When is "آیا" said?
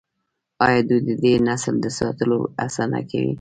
0.65-0.81